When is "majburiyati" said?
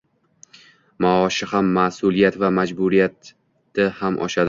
2.59-3.91